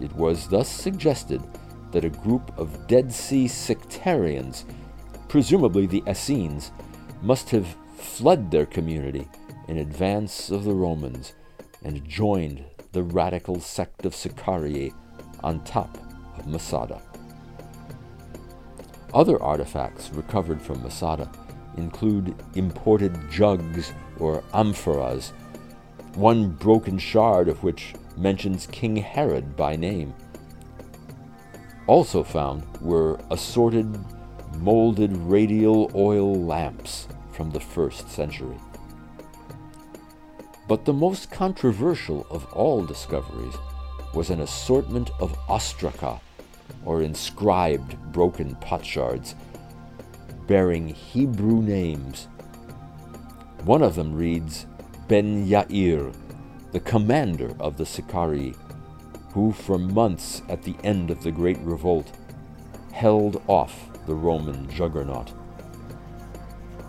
It 0.00 0.12
was 0.14 0.48
thus 0.48 0.68
suggested 0.68 1.40
that 1.92 2.04
a 2.04 2.10
group 2.10 2.58
of 2.58 2.88
Dead 2.88 3.12
Sea 3.12 3.46
sectarians, 3.46 4.64
presumably 5.28 5.86
the 5.86 6.02
Essenes, 6.08 6.70
must 7.22 7.50
have 7.50 7.76
fled 7.96 8.50
their 8.50 8.66
community 8.66 9.28
in 9.68 9.78
advance 9.78 10.50
of 10.50 10.64
the 10.64 10.74
Romans 10.74 11.34
and 11.84 12.08
joined 12.08 12.64
the 12.92 13.02
radical 13.02 13.60
sect 13.60 14.06
of 14.06 14.14
Sicarii 14.14 14.92
on 15.42 15.62
top 15.64 15.98
of 16.38 16.46
Masada. 16.46 17.00
Other 19.14 19.40
artifacts 19.42 20.10
recovered 20.10 20.60
from 20.60 20.82
Masada 20.82 21.30
include 21.76 22.34
imported 22.54 23.16
jugs 23.30 23.92
or 24.18 24.42
amphoras, 24.52 25.32
one 26.14 26.50
broken 26.50 26.98
shard 26.98 27.48
of 27.48 27.62
which 27.62 27.94
mentions 28.16 28.66
King 28.66 28.96
Herod 28.96 29.56
by 29.56 29.76
name. 29.76 30.12
Also 31.86 32.22
found 32.22 32.64
were 32.80 33.18
assorted 33.30 33.98
molded 34.56 35.16
radial 35.16 35.90
oil 35.94 36.34
lamps 36.34 37.08
from 37.32 37.50
the 37.50 37.60
first 37.60 38.10
century. 38.10 38.58
But 40.66 40.84
the 40.84 40.92
most 40.92 41.30
controversial 41.30 42.26
of 42.30 42.44
all 42.52 42.84
discoveries 42.84 43.54
was 44.14 44.30
an 44.30 44.40
assortment 44.40 45.10
of 45.20 45.38
ostraca, 45.48 46.20
or 46.84 47.02
inscribed 47.02 47.96
broken 48.12 48.54
potsherds 48.56 49.34
bearing 50.46 50.88
Hebrew 50.88 51.62
names. 51.62 52.28
One 53.64 53.82
of 53.82 53.94
them 53.94 54.14
reads 54.14 54.66
Ben 55.08 55.46
Yair, 55.46 56.14
the 56.72 56.80
commander 56.80 57.54
of 57.60 57.76
the 57.76 57.86
Sicarii, 57.86 58.54
who 59.32 59.52
for 59.52 59.78
months 59.78 60.42
at 60.48 60.62
the 60.62 60.76
end 60.84 61.10
of 61.10 61.22
the 61.22 61.32
Great 61.32 61.58
Revolt 61.58 62.10
held 62.92 63.42
off 63.46 63.90
the 64.08 64.14
Roman 64.14 64.68
juggernaut. 64.70 65.32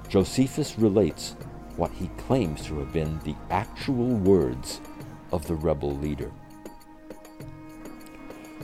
Josephus 0.08 0.80
relates 0.80 1.36
what 1.76 1.92
he 1.92 2.08
claims 2.18 2.66
to 2.66 2.80
have 2.80 2.94
been 2.94 3.20
the 3.26 3.36
actual 3.52 4.08
words 4.16 4.80
of 5.34 5.46
the 5.46 5.54
rebel 5.54 5.96
leader. 5.98 6.32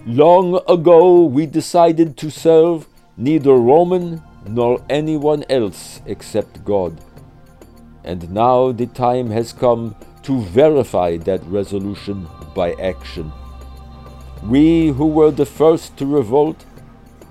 Long 0.05 0.61
ago 0.69 1.25
we 1.25 1.45
decided 1.45 2.15
to 2.17 2.31
serve 2.31 2.87
neither 3.17 3.55
Roman 3.55 4.23
nor 4.47 4.81
anyone 4.89 5.43
else 5.49 6.01
except 6.05 6.63
God. 6.63 7.01
And 8.05 8.31
now 8.31 8.71
the 8.71 8.87
time 8.87 9.31
has 9.31 9.51
come 9.51 9.95
to 10.23 10.41
verify 10.41 11.17
that 11.17 11.43
resolution 11.43 12.27
by 12.55 12.71
action. 12.73 13.33
We 14.43 14.89
who 14.89 15.07
were 15.07 15.31
the 15.31 15.45
first 15.45 15.97
to 15.97 16.05
revolt 16.05 16.65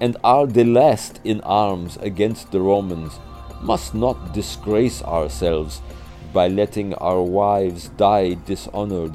and 0.05 0.19
are 0.23 0.47
the 0.47 0.65
last 0.65 1.19
in 1.25 1.41
arms 1.41 1.97
against 2.03 2.53
the 2.53 2.61
Romans 2.61 3.19
must 3.63 3.95
not 3.95 4.35
disgrace 4.35 5.03
ourselves 5.03 5.81
by 6.31 6.47
letting 6.47 6.93
our 6.97 7.23
wives 7.23 7.89
die 7.97 8.35
dishonored 8.45 9.15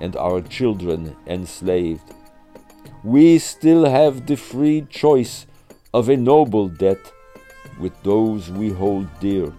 and 0.00 0.16
our 0.16 0.40
children 0.40 1.14
enslaved. 1.26 2.14
We 3.02 3.38
still 3.38 3.84
have 3.84 4.24
the 4.24 4.38
free 4.38 4.86
choice 4.88 5.44
of 5.92 6.08
a 6.08 6.16
noble 6.16 6.68
death 6.68 7.12
with 7.78 7.92
those 8.02 8.50
we 8.50 8.70
hold 8.70 9.06
dear. 9.20 9.52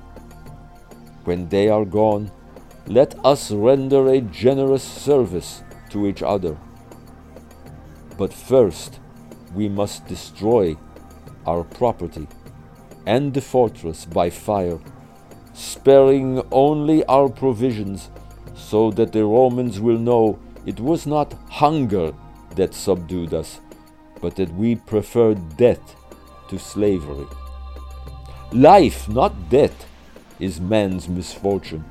When 1.25 1.47
they 1.49 1.69
are 1.69 1.85
gone, 1.85 2.31
let 2.87 3.13
us 3.23 3.51
render 3.51 4.09
a 4.09 4.19
generous 4.19 4.83
service 4.83 5.61
to 5.91 6.07
each 6.07 6.23
other. 6.23 6.57
But 8.17 8.33
first, 8.33 8.99
we 9.55 9.69
must 9.69 10.05
destroy 10.07 10.75
our 11.45 11.63
property 11.63 12.27
and 13.05 13.33
the 13.33 13.41
fortress 13.41 14.05
by 14.05 14.29
fire, 14.29 14.79
sparing 15.53 16.41
only 16.51 17.05
our 17.05 17.29
provisions, 17.29 18.09
so 18.55 18.91
that 18.91 19.11
the 19.11 19.23
Romans 19.23 19.79
will 19.79 19.97
know 19.97 20.39
it 20.65 20.79
was 20.79 21.05
not 21.05 21.33
hunger 21.49 22.13
that 22.55 22.73
subdued 22.73 23.33
us, 23.33 23.59
but 24.21 24.35
that 24.35 24.53
we 24.53 24.75
preferred 24.75 25.57
death 25.57 25.95
to 26.49 26.57
slavery. 26.57 27.27
Life, 28.51 29.07
not 29.07 29.49
death, 29.49 29.87
is 30.39 30.59
man's 30.59 31.07
misfortune, 31.07 31.85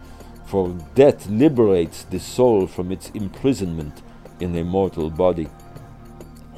for 0.46 0.68
death 0.94 1.26
liberates 1.28 2.04
the 2.04 2.18
soul 2.18 2.66
from 2.66 2.90
its 2.90 3.10
imprisonment 3.10 4.02
in 4.40 4.56
a 4.56 4.64
mortal 4.64 5.10
body. 5.10 5.48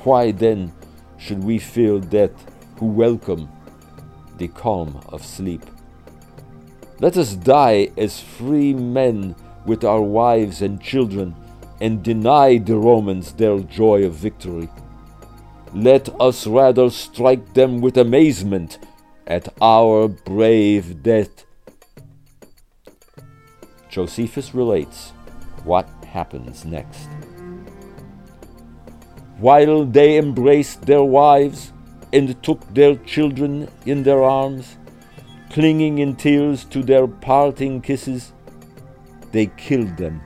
Why 0.02 0.30
then 0.30 0.72
should 1.18 1.42
we 1.42 1.58
feel 1.58 1.99
death 1.99 2.32
who 2.78 2.87
welcome 2.87 3.49
the 4.38 4.49
calm 4.49 5.00
of 5.08 5.25
sleep? 5.25 5.62
Let 7.00 7.16
us 7.16 7.35
die 7.35 7.90
as 7.96 8.20
free 8.20 8.73
men 8.73 9.35
with 9.66 9.85
our 9.85 10.00
wives 10.00 10.62
and 10.62 10.80
children 10.80 11.35
and 11.80 12.02
deny 12.02 12.58
the 12.58 12.76
Romans 12.76 13.32
their 13.32 13.58
joy 13.58 14.04
of 14.04 14.14
victory. 14.14 14.68
Let 15.75 16.08
us 16.20 16.46
rather 16.46 16.88
strike 16.90 17.54
them 17.54 17.80
with 17.80 17.99
amazement 17.99 18.78
at 19.26 19.52
our 19.61 20.08
brave 20.08 21.02
death. 21.02 21.44
Josephus 23.90 24.54
relates 24.54 25.11
what 25.64 25.88
happens 26.04 26.64
next. 26.64 27.08
While 29.38 29.85
they 29.85 30.16
embraced 30.16 30.87
their 30.87 31.05
wives 31.05 31.73
and 32.12 32.43
took 32.43 32.73
their 32.73 32.97
children 32.97 33.69
in 33.85 34.02
their 34.02 34.23
arms, 34.23 34.76
clinging 35.50 35.99
in 35.99 36.16
tears 36.16 36.64
to 36.66 36.83
their 36.83 37.07
parting 37.07 37.83
kisses, 37.83 38.33
they 39.33 39.47
killed 39.59 39.97
them. 39.99 40.23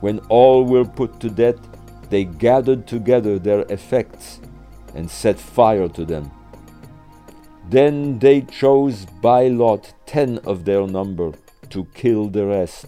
When 0.00 0.20
all 0.28 0.64
were 0.64 0.84
put 0.84 1.18
to 1.20 1.30
death, 1.30 1.56
they 2.10 2.24
gathered 2.24 2.86
together 2.86 3.38
their 3.38 3.62
effects 3.62 4.40
and 4.94 5.10
set 5.10 5.38
fire 5.38 5.88
to 5.88 6.04
them. 6.04 6.30
Then 7.68 8.18
they 8.18 8.42
chose 8.42 9.06
by 9.20 9.48
lot 9.48 9.92
ten 10.06 10.38
of 10.38 10.64
their 10.64 10.86
number 10.86 11.32
to 11.70 11.84
kill 11.94 12.28
the 12.28 12.46
rest. 12.46 12.86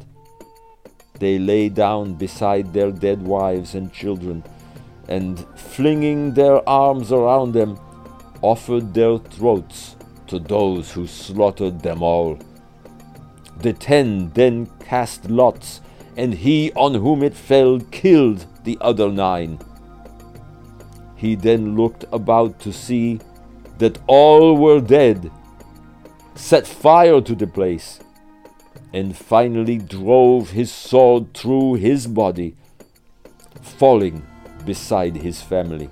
They 1.19 1.39
lay 1.39 1.69
down 1.69 2.15
beside 2.15 2.73
their 2.73 2.91
dead 2.91 3.23
wives 3.23 3.75
and 3.75 3.93
children, 3.93 4.45
and 5.09 5.47
flinging 5.57 6.35
their 6.35 6.67
arms 6.69 7.13
around 7.13 7.53
them, 7.53 7.79
offered 8.43 8.95
their 8.95 9.19
throats 9.19 9.97
to 10.27 10.39
those 10.39 10.93
who 10.93 11.07
slaughtered 11.07 11.81
them 11.81 12.03
all. 12.03 12.39
The 13.61 13.73
ten 13.73 14.31
then 14.31 14.71
cast 14.81 15.31
lots, 15.31 15.81
and 16.17 16.35
he 16.35 16.73
on 16.73 16.95
whom 16.95 17.23
it 17.23 17.35
fell 17.35 17.81
killed 17.91 18.47
the 18.65 18.79
other 18.81 19.11
nine. 19.11 19.59
He 21.17 21.35
then 21.35 21.77
looked 21.77 22.05
about 22.13 22.59
to 22.61 22.73
see 22.73 23.21
that 23.79 23.99
all 24.07 24.57
were 24.57 24.81
dead, 24.81 25.31
set 26.35 26.67
fire 26.67 27.21
to 27.21 27.35
the 27.35 27.47
place, 27.47 28.01
and 28.93 29.17
finally 29.17 29.79
drove 29.79 30.51
his 30.51 30.71
sword 30.71 31.35
through 31.35 31.75
his 31.75 32.07
body, 32.07 32.55
falling 33.61 34.23
beside 34.65 35.17
his 35.17 35.43
family. 35.43 35.91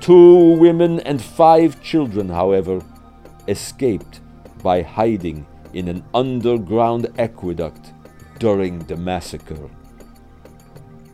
Two 0.00 0.56
women 0.56 1.00
and 1.00 1.20
five 1.22 1.82
children, 1.82 2.28
however, 2.28 2.80
escaped 3.48 4.20
by 4.62 4.82
hiding 4.82 5.44
in 5.72 5.88
an 5.88 6.04
underground 6.14 7.08
aqueduct 7.18 7.92
during 8.38 8.78
the 8.80 8.96
massacre. 8.96 9.70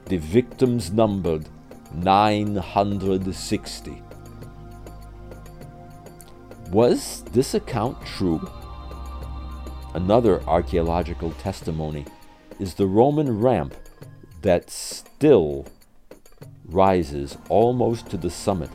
The 0.06 0.18
victims 0.18 0.92
numbered 0.92 1.48
960. 1.94 4.02
Was 6.70 7.22
this 7.32 7.54
account 7.54 8.04
true? 8.06 8.48
Another 9.94 10.42
archaeological 10.44 11.32
testimony 11.32 12.06
is 12.60 12.74
the 12.74 12.86
Roman 12.86 13.40
ramp 13.40 13.74
that 14.42 14.70
still 14.70 15.66
rises 16.70 17.36
almost 17.48 18.08
to 18.10 18.16
the 18.16 18.30
summit 18.30 18.70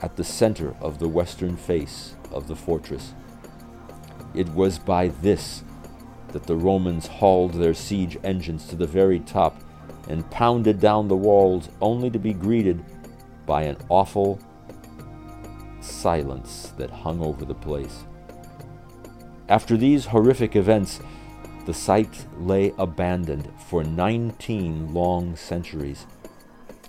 at 0.00 0.16
the 0.16 0.24
center 0.24 0.74
of 0.80 0.98
the 0.98 1.08
western 1.08 1.56
face 1.56 2.14
of 2.32 2.48
the 2.48 2.56
fortress. 2.56 3.14
It 4.34 4.48
was 4.50 4.78
by 4.78 5.08
this 5.08 5.62
that 6.28 6.44
the 6.44 6.56
Romans 6.56 7.06
hauled 7.06 7.54
their 7.54 7.74
siege 7.74 8.18
engines 8.22 8.66
to 8.68 8.76
the 8.76 8.86
very 8.86 9.20
top 9.20 9.60
and 10.08 10.30
pounded 10.30 10.80
down 10.80 11.08
the 11.08 11.16
walls 11.16 11.68
only 11.80 12.10
to 12.10 12.18
be 12.18 12.32
greeted 12.32 12.84
by 13.46 13.62
an 13.62 13.76
awful 13.88 14.38
silence 15.80 16.72
that 16.76 16.90
hung 16.90 17.20
over 17.20 17.44
the 17.44 17.54
place. 17.54 18.04
After 19.48 19.76
these 19.76 20.06
horrific 20.06 20.56
events, 20.56 21.00
the 21.64 21.74
site 21.74 22.26
lay 22.38 22.72
abandoned 22.78 23.50
for 23.66 23.82
19 23.82 24.92
long 24.92 25.36
centuries 25.36 26.06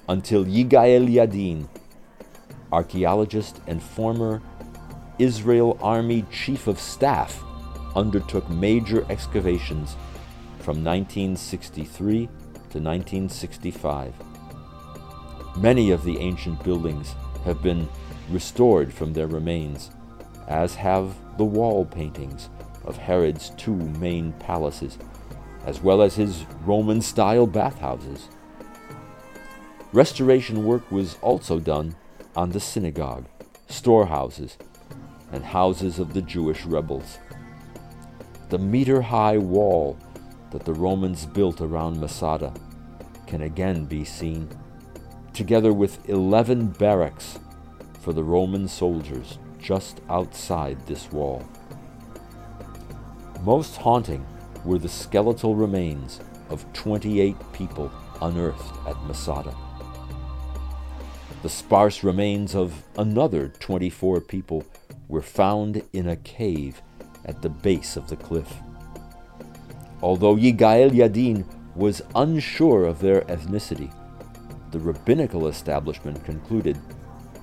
until 0.09 0.43
Yigael 0.43 1.07
Yadin, 1.07 1.67
archaeologist 2.73 3.61
and 3.67 3.81
former 3.81 4.41
Israel 5.19 5.77
Army 5.81 6.25
Chief 6.31 6.65
of 6.65 6.79
Staff, 6.79 7.43
undertook 7.95 8.49
major 8.49 9.05
excavations 9.11 9.95
from 10.57 10.83
1963 10.83 12.25
to 12.25 12.79
1965. 12.79 14.13
Many 15.57 15.91
of 15.91 16.03
the 16.03 16.17
ancient 16.17 16.63
buildings 16.63 17.13
have 17.45 17.61
been 17.61 17.87
restored 18.31 18.91
from 18.91 19.13
their 19.13 19.27
remains, 19.27 19.91
as 20.47 20.73
have 20.73 21.13
the 21.37 21.45
wall 21.45 21.85
paintings 21.85 22.49
of 22.83 22.97
Herod's 22.97 23.51
two 23.51 23.75
main 23.75 24.31
palaces, 24.33 24.97
as 25.67 25.81
well 25.81 26.01
as 26.01 26.15
his 26.15 26.45
Roman 26.65 27.01
style 27.01 27.45
bathhouses. 27.45 28.27
Restoration 29.91 30.65
work 30.65 30.91
was 30.91 31.17
also 31.19 31.59
done 31.59 31.95
on 32.35 32.51
the 32.51 32.59
synagogue, 32.59 33.25
storehouses, 33.67 34.55
and 35.31 35.43
houses 35.43 35.97
of 35.97 36.13
the 36.13 36.21
Jewish 36.21 36.63
rebels. 36.63 37.17
The 38.49 38.59
meter 38.59 39.01
high 39.01 39.39
wall 39.39 39.97
that 40.51 40.63
the 40.63 40.75
Romans 40.75 41.25
built 41.25 41.59
around 41.59 41.99
Masada 41.99 42.53
can 43.25 43.41
again 43.41 43.85
be 43.85 44.05
seen, 44.05 44.47
together 45.33 45.73
with 45.73 46.07
11 46.07 46.67
barracks 46.67 47.39
for 47.99 48.13
the 48.13 48.23
Roman 48.23 48.67
soldiers 48.67 49.39
just 49.59 50.01
outside 50.07 50.85
this 50.85 51.11
wall. 51.11 51.43
Most 53.41 53.77
haunting 53.77 54.23
were 54.63 54.77
the 54.77 54.87
skeletal 54.87 55.55
remains 55.55 56.19
of 56.49 56.71
28 56.73 57.35
people 57.53 57.91
unearthed 58.21 58.87
at 58.87 59.01
Masada. 59.05 59.55
The 61.41 61.49
sparse 61.49 62.03
remains 62.03 62.53
of 62.53 62.83
another 62.97 63.47
24 63.47 64.19
people 64.21 64.65
were 65.07 65.21
found 65.21 65.81
in 65.93 66.09
a 66.09 66.17
cave 66.17 66.81
at 67.23 67.41
the 67.41 67.49
base 67.49 67.95
of 67.95 68.09
the 68.09 68.17
cliff. 68.17 68.55
Although 70.01 70.35
Yigael 70.35 70.91
Yadin 70.91 71.45
was 71.75 72.01
unsure 72.13 72.83
of 72.83 72.99
their 72.99 73.21
ethnicity, 73.21 73.89
the 74.71 74.79
rabbinical 74.79 75.47
establishment 75.47 76.25
concluded 76.25 76.77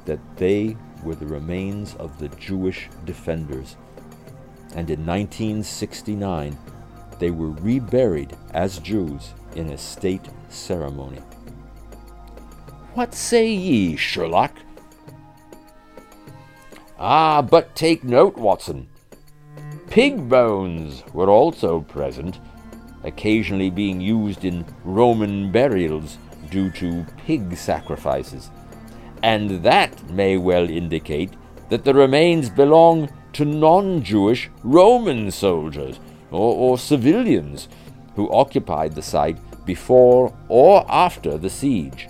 that 0.04 0.20
they 0.36 0.76
were 1.02 1.14
the 1.14 1.26
remains 1.26 1.94
of 1.94 2.18
the 2.18 2.28
Jewish 2.28 2.90
defenders. 3.06 3.76
And 4.74 4.90
in 4.90 5.06
1969, 5.06 6.58
they 7.18 7.30
were 7.30 7.50
reburied 7.50 8.36
as 8.52 8.78
Jews 8.78 9.32
in 9.54 9.70
a 9.70 9.78
state 9.78 10.28
ceremony. 10.50 11.22
What 12.96 13.14
say 13.14 13.48
ye, 13.48 13.94
Sherlock? 13.96 14.52
Ah, 16.98 17.42
but 17.42 17.76
take 17.76 18.02
note, 18.02 18.36
Watson. 18.36 18.88
Pig 19.88 20.28
bones 20.28 21.04
were 21.12 21.30
also 21.30 21.80
present, 21.80 22.40
occasionally 23.04 23.70
being 23.70 24.00
used 24.00 24.44
in 24.44 24.64
Roman 24.82 25.52
burials 25.52 26.18
due 26.50 26.70
to 26.72 27.06
pig 27.18 27.56
sacrifices 27.56 28.50
and 29.22 29.62
that 29.64 30.08
may 30.10 30.36
well 30.36 30.68
indicate 30.68 31.32
that 31.68 31.84
the 31.84 31.94
remains 31.94 32.48
belong 32.48 33.10
to 33.32 33.44
non 33.44 34.02
Jewish 34.02 34.48
Roman 34.62 35.30
soldiers 35.30 35.98
or, 36.30 36.54
or 36.54 36.78
civilians 36.78 37.68
who 38.14 38.30
occupied 38.30 38.94
the 38.94 39.02
site 39.02 39.38
before 39.66 40.32
or 40.48 40.86
after 40.88 41.36
the 41.38 41.50
siege, 41.50 42.08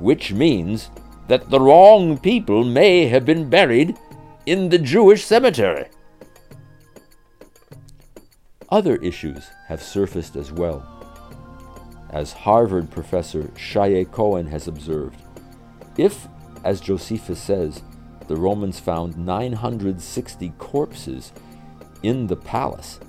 which 0.00 0.32
means 0.32 0.90
that 1.28 1.48
the 1.50 1.60
wrong 1.60 2.18
people 2.18 2.64
may 2.64 3.06
have 3.06 3.24
been 3.24 3.48
buried 3.48 3.96
in 4.46 4.68
the 4.68 4.78
Jewish 4.78 5.24
cemetery. 5.24 5.86
Other 8.70 8.96
issues 8.96 9.48
have 9.68 9.82
surfaced 9.82 10.36
as 10.36 10.50
well. 10.50 10.84
As 12.10 12.32
Harvard 12.32 12.90
professor 12.90 13.44
Shaye 13.54 14.10
Cohen 14.10 14.46
has 14.46 14.66
observed, 14.66 15.20
if, 15.96 16.26
as 16.64 16.80
Josephus 16.80 17.40
says, 17.40 17.82
the 18.26 18.36
Romans 18.36 18.80
found 18.80 19.16
960 19.18 20.52
corpses 20.58 21.32
in 22.02 22.26
the 22.26 22.36
palace, 22.36 23.00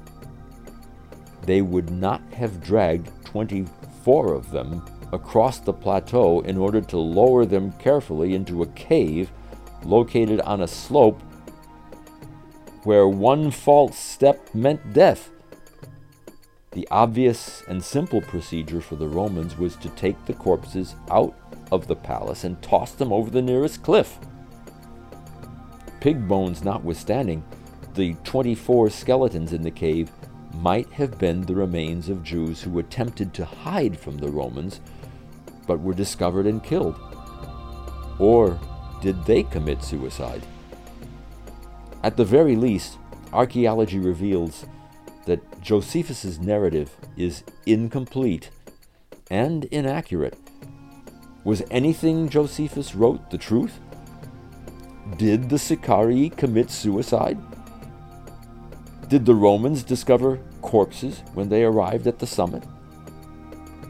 they 1.44 1.62
would 1.62 1.90
not 1.90 2.22
have 2.34 2.62
dragged 2.62 3.10
24 3.26 4.34
of 4.34 4.52
them 4.52 4.84
across 5.12 5.60
the 5.60 5.74
plateau 5.74 6.42
in 6.42 6.58
order 6.58 6.82
to 6.82 6.98
lower 6.98 7.46
them 7.46 7.72
carefully 7.74 8.34
into 8.34 8.64
a 8.64 8.68
cave 8.68 9.32
located 9.84 10.40
on 10.42 10.62
a 10.62 10.68
slope 10.68 11.22
where 12.84 13.08
one 13.08 13.52
false 13.52 13.98
step 13.98 14.54
meant 14.54 14.94
death. 14.94 15.30
The 16.72 16.88
obvious 16.90 17.64
and 17.68 17.84
simple 17.84 18.22
procedure 18.22 18.82
for 18.82 18.96
the 18.96 19.08
Romans 19.08 19.58
was 19.58 19.76
to 19.78 19.90
take 19.90 20.26
the 20.26 20.34
corpses 20.34 20.96
out 21.10 21.36
of 21.72 21.88
the 21.88 21.96
palace 21.96 22.44
and 22.44 22.62
toss 22.62 22.92
them 22.94 23.12
over 23.12 23.30
the 23.30 23.42
nearest 23.42 23.84
cliff. 23.84 24.18
Pig 26.00 26.28
bones 26.28 26.64
notwithstanding, 26.64 27.44
the 27.94 28.16
24 28.24 28.90
skeletons 28.90 29.54
in 29.54 29.62
the 29.62 29.72
cave 29.72 30.12
might 30.56 30.90
have 30.92 31.18
been 31.20 31.42
the 31.42 31.56
remains 31.56 32.10
of 32.10 32.24
Jews 32.24 32.62
who 32.62 32.80
attempted 32.80 33.34
to 33.34 33.46
hide 33.46 34.00
from 34.00 34.18
the 34.18 34.30
Romans 34.30 34.80
but 35.72 35.80
were 35.80 35.94
discovered 35.94 36.46
and 36.46 36.62
killed? 36.62 37.00
Or 38.20 38.60
did 39.02 39.24
they 39.24 39.44
commit 39.44 39.82
suicide? 39.82 40.46
At 42.04 42.18
the 42.18 42.26
very 42.26 42.58
least, 42.58 42.98
archaeology 43.32 43.98
reveals 43.98 44.66
that 45.28 45.62
Josephus's 45.62 46.40
narrative 46.40 46.94
is 47.16 47.44
incomplete 47.66 48.50
and 49.30 49.64
inaccurate. 49.72 50.38
Was 51.46 51.64
anything 51.72 52.28
Josephus 52.28 52.94
wrote 52.94 53.32
the 53.32 53.38
truth? 53.38 53.80
Did 55.16 55.48
the 55.48 55.58
Sicarii 55.58 56.32
commit 56.32 56.70
suicide? 56.70 57.40
Did 59.08 59.26
the 59.26 59.36
Romans 59.36 59.84
discover 59.84 60.42
corpses 60.62 61.24
when 61.34 61.48
they 61.48 61.64
arrived 61.64 62.08
at 62.08 62.20
the 62.20 62.28
summit? 62.28 62.66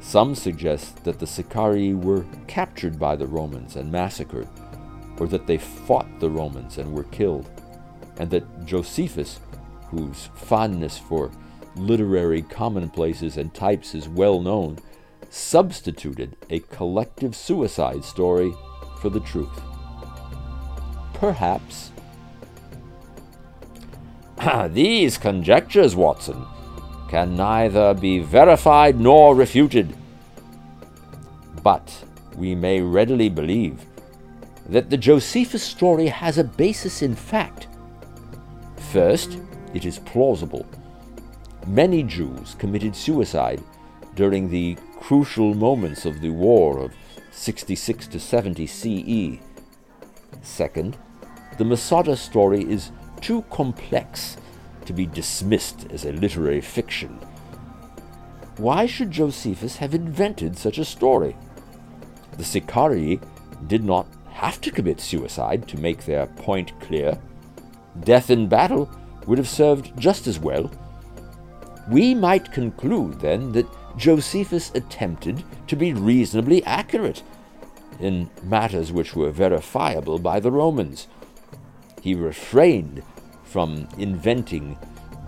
Some 0.02 0.34
suggest 0.34 1.04
that 1.04 1.20
the 1.20 1.28
Sicarii 1.28 1.94
were 1.94 2.26
captured 2.48 3.00
by 3.00 3.16
the 3.16 3.28
Romans 3.28 3.76
and 3.76 3.92
massacred, 3.92 4.48
or 5.20 5.28
that 5.28 5.46
they 5.46 5.58
fought 5.58 6.20
the 6.20 6.30
Romans 6.30 6.80
and 6.80 6.92
were 6.92 7.04
killed, 7.06 7.50
and 8.18 8.30
that 8.32 8.66
Josephus, 8.66 9.40
whose 9.90 10.30
fondness 10.34 10.98
for 10.98 11.32
literary 11.76 12.42
commonplaces 12.42 13.38
and 13.38 13.54
types 13.54 13.94
is 13.94 14.10
well 14.10 14.42
known, 14.42 14.80
substituted 15.30 16.36
a 16.50 16.60
collective 16.60 17.36
suicide 17.36 18.04
story 18.04 18.54
for 19.00 19.10
the 19.10 19.22
truth. 19.22 19.62
Perhaps. 21.14 21.92
These 24.74 25.20
conjectures, 25.20 25.96
Watson, 25.96 26.46
can 27.12 27.36
neither 27.36 27.94
be 27.94 28.20
verified 28.20 29.00
nor 29.00 29.36
refuted 29.36 29.94
but 31.64 32.04
we 32.36 32.56
may 32.56 32.82
readily 32.82 33.30
believe 33.30 33.86
that 34.70 34.90
the 34.90 34.98
Josephus 34.98 35.64
story 35.64 36.08
has 36.08 36.38
a 36.38 36.44
basis 36.44 37.02
in 37.02 37.16
fact. 37.16 37.68
First, 38.92 39.40
it 39.74 39.86
is 39.86 40.00
plausible. 40.00 40.66
Many 41.68 42.04
Jews 42.04 42.56
committed 42.58 42.96
suicide 42.96 43.62
during 44.16 44.50
the 44.50 44.78
crucial 45.00 45.54
moments 45.54 46.06
of 46.06 46.22
the 46.22 46.30
war 46.30 46.80
of 46.80 46.94
66 47.32 48.08
to 48.08 48.20
70 48.20 48.68
CE. 48.68 49.40
Second, 50.42 50.98
the 51.58 51.66
Masada 51.66 52.16
story 52.16 52.64
is 52.64 52.92
too 53.20 53.44
complex 53.52 54.38
to 54.92 54.98
be 54.98 55.06
dismissed 55.06 55.88
as 55.90 56.04
a 56.04 56.12
literary 56.12 56.60
fiction. 56.60 57.18
Why 58.58 58.86
should 58.86 59.10
Josephus 59.10 59.78
have 59.78 59.96
invented 59.96 60.58
such 60.58 60.78
a 60.78 60.84
story? 60.84 61.38
The 62.38 62.44
Sicarii 62.44 63.22
did 63.68 63.86
not 63.86 64.06
have 64.32 64.60
to 64.60 64.72
commit 64.72 65.00
suicide 65.00 65.66
to 65.70 65.80
make 65.80 66.04
their 66.04 66.28
point 66.28 66.78
clear. 66.82 67.18
Death 68.04 68.30
in 68.30 68.50
battle 68.50 68.92
would 69.28 69.38
have 69.38 69.48
served 69.48 69.98
just 69.98 70.28
as 70.28 70.40
well. 70.40 70.70
We 71.90 72.14
might 72.14 72.52
conclude, 72.52 73.22
then, 73.22 73.54
that 73.54 73.68
Josephus 73.96 74.72
attempted 74.76 75.42
to 75.68 75.78
be 75.78 75.94
reasonably 75.94 76.66
accurate 76.66 77.24
in 78.02 78.30
matters 78.44 78.92
which 78.92 79.16
were 79.16 79.32
verifiable 79.32 80.20
by 80.20 80.42
the 80.42 80.52
Romans. 80.52 81.08
He 82.02 82.14
refrained 82.14 83.04
from 83.52 83.88
inventing 83.98 84.78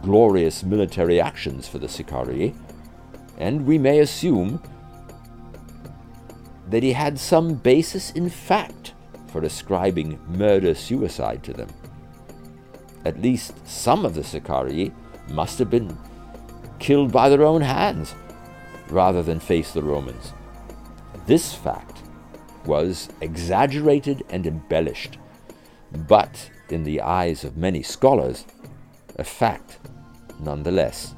glorious 0.01 0.63
military 0.63 1.19
actions 1.19 1.67
for 1.67 1.77
the 1.77 1.89
Sicarii, 1.89 2.53
and 3.38 3.65
we 3.65 3.77
may 3.77 3.99
assume 3.99 4.62
that 6.69 6.83
he 6.83 6.93
had 6.93 7.19
some 7.19 7.55
basis 7.55 8.12
in 8.12 8.29
fact 8.29 8.93
for 9.27 9.43
ascribing 9.43 10.19
murder 10.29 10.73
suicide 10.73 11.43
to 11.43 11.53
them. 11.53 11.69
At 13.03 13.21
least 13.21 13.67
some 13.67 14.05
of 14.05 14.13
the 14.13 14.23
Sicarii 14.23 14.93
must 15.29 15.59
have 15.59 15.69
been 15.69 15.97
killed 16.79 17.12
by 17.12 17.27
their 17.27 17.43
own 17.43 17.62
hands 17.62 18.15
rather 18.89 19.21
than 19.21 19.39
face 19.39 19.73
the 19.73 19.83
Romans. 19.83 20.31
This 21.25 21.53
fact 21.53 21.99
was 22.65 23.09
exaggerated 23.21 24.23
and 24.29 24.47
embellished, 24.47 25.17
but 26.07 26.49
in 26.69 26.84
the 26.84 27.02
eyes 27.02 27.43
of 27.43 27.58
many 27.58 27.84
scholars, 27.84 28.45
a 29.17 29.23
fact 29.23 29.80
nonetheless. 30.39 31.15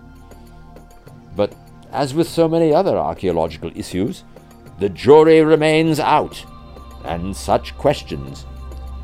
But 1.36 1.54
as 1.92 2.14
with 2.14 2.28
so 2.28 2.48
many 2.48 2.74
other 2.74 2.98
archaeological 2.98 3.72
issues, 3.76 4.24
the 4.80 4.90
jury 4.90 5.42
remains 5.42 6.00
out, 6.00 6.44
and 7.06 7.36
such 7.36 7.78
questions 7.78 8.46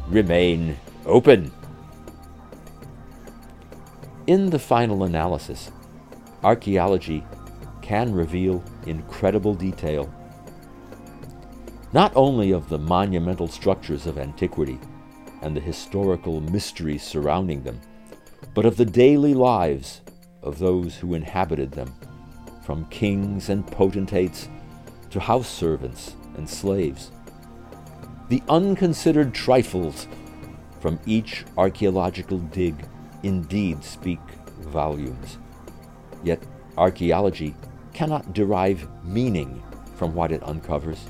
remain 0.08 0.78
open. 1.06 1.52
In 4.28 4.50
the 4.50 4.60
final 4.60 5.04
analysis, 5.04 5.72
archaeology 6.44 7.24
can 7.82 8.14
reveal 8.14 8.64
incredible 8.86 9.54
detail, 9.54 10.14
not 11.94 12.12
only 12.16 12.52
of 12.52 12.70
the 12.70 12.78
monumental 12.78 13.48
structures 13.48 14.06
of 14.06 14.18
antiquity 14.18 14.80
and 15.42 15.56
the 15.56 15.62
historical 15.62 16.42
mysteries 16.42 17.04
surrounding 17.04 17.64
them, 17.64 17.80
but 18.54 18.66
of 18.66 18.78
the 18.78 18.86
daily 18.86 19.34
lives 19.34 20.02
of 20.44 20.60
those 20.60 20.96
who 20.98 21.14
inhabited 21.14 21.72
them, 21.72 21.94
from 22.64 22.86
kings 22.86 23.50
and 23.50 23.66
potentates 23.68 24.48
to 25.10 25.20
house 25.20 25.48
servants 25.48 26.16
and 26.36 26.50
slaves. 26.50 27.12
The 28.30 28.42
unconsidered 28.48 29.34
trifles 29.34 30.08
from 30.80 31.00
each 31.06 31.46
archaeological 31.58 32.38
dig 32.38 32.76
indeed 33.24 33.84
speak 33.84 34.20
volumes. 34.62 35.38
Yet 36.24 36.42
archaeology 36.78 37.56
cannot 37.94 38.34
derive 38.34 38.88
meaning 39.04 39.62
from 39.96 40.16
what 40.16 40.32
it 40.32 40.42
uncovers. 40.44 41.10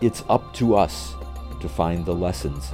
It's 0.00 0.22
up 0.28 0.54
to 0.54 0.76
us 0.76 1.14
to 1.60 1.68
find 1.68 2.04
the 2.04 2.14
lessons, 2.14 2.70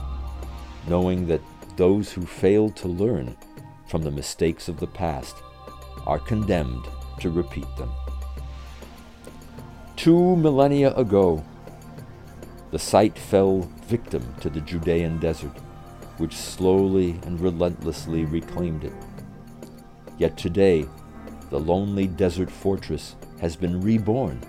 knowing 0.89 1.27
that 1.27 1.41
those 1.77 2.13
who 2.13 2.25
fail 2.25 2.71
to 2.71 2.89
learn 2.89 3.37
from 3.89 4.03
the 4.03 4.11
mistakes 4.11 4.69
of 4.69 4.81
the 4.81 4.87
past 4.87 5.37
are 6.07 6.19
condemned 6.19 6.85
to 7.21 7.31
repeat 7.31 7.67
them. 7.77 7.91
Two 9.97 10.37
millennia 10.37 10.95
ago, 10.95 11.45
the 12.71 12.79
site 12.79 13.19
fell 13.19 13.63
victim 13.87 14.35
to 14.41 14.51
the 14.51 14.61
Judean 14.61 15.19
desert, 15.19 15.57
which 16.19 16.37
slowly 16.37 17.19
and 17.25 17.41
relentlessly 17.41 18.25
reclaimed 18.25 18.85
it. 18.85 18.93
Yet 20.19 20.37
today, 20.37 20.87
the 21.51 21.61
lonely 21.61 22.07
desert 22.07 22.51
fortress 22.51 23.17
has 23.41 23.57
been 23.57 23.81
reborn, 23.81 24.41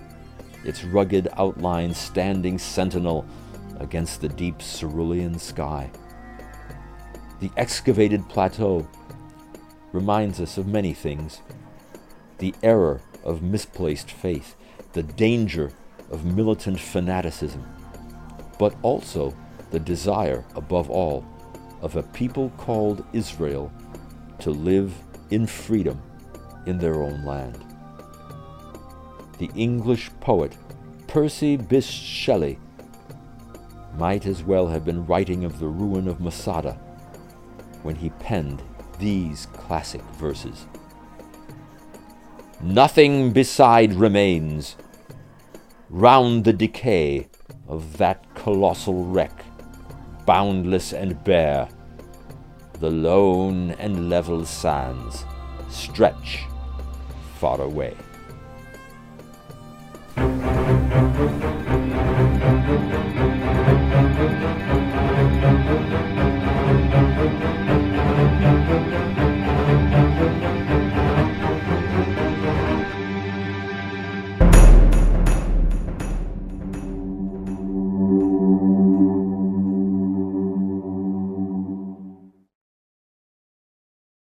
its 0.64 0.84
rugged 0.84 1.28
outlines 1.36 1.96
standing 1.96 2.58
sentinel 2.58 3.24
against 3.78 4.20
the 4.20 4.28
deep 4.28 4.58
cerulean 4.58 5.38
sky. 5.38 5.90
The 7.40 7.50
excavated 7.56 8.28
plateau 8.28 8.88
reminds 9.92 10.40
us 10.40 10.58
of 10.58 10.66
many 10.66 10.92
things. 10.92 11.40
The 12.38 12.54
error 12.62 13.00
of 13.24 13.42
misplaced 13.42 14.10
faith, 14.10 14.56
the 14.92 15.04
danger 15.04 15.72
of 16.10 16.24
militant 16.24 16.80
fanaticism, 16.80 17.64
but 18.58 18.74
also 18.82 19.36
the 19.70 19.78
desire, 19.78 20.44
above 20.56 20.90
all, 20.90 21.24
of 21.80 21.94
a 21.94 22.02
people 22.02 22.50
called 22.56 23.04
Israel 23.12 23.72
to 24.40 24.50
live 24.50 24.92
in 25.30 25.46
freedom 25.46 26.00
in 26.66 26.78
their 26.78 27.02
own 27.02 27.24
land. 27.24 27.64
The 29.38 29.50
English 29.54 30.10
poet 30.20 30.56
Percy 31.06 31.56
Bysshe 31.56 32.04
Shelley 32.04 32.58
might 33.96 34.26
as 34.26 34.42
well 34.42 34.68
have 34.68 34.84
been 34.84 35.06
writing 35.06 35.44
of 35.44 35.58
the 35.60 35.68
ruin 35.68 36.08
of 36.08 36.20
Masada 36.20 36.78
when 37.82 37.96
he 37.96 38.10
penned 38.10 38.62
these 38.98 39.46
classic 39.46 40.02
verses. 40.18 40.66
Nothing 42.60 43.32
beside 43.32 43.94
remains 43.94 44.76
round 45.90 46.44
the 46.44 46.52
decay 46.52 47.28
of 47.68 47.98
that 47.98 48.34
colossal 48.34 49.04
wreck, 49.04 49.44
boundless 50.26 50.92
and 50.92 51.22
bare, 51.24 51.68
the 52.80 52.90
lone 52.90 53.72
and 53.72 54.08
level 54.08 54.44
sands 54.44 55.24
stretch 55.68 56.40
far 57.38 57.60
away. 57.60 57.94